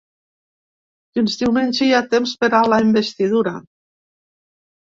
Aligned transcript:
Fins 1.19 1.35
diumenge 1.41 1.83
hi 1.87 1.91
ha 1.97 2.01
temps 2.15 2.33
per 2.45 2.51
a 2.61 2.65
la 2.75 2.81
investidura. 2.87 3.55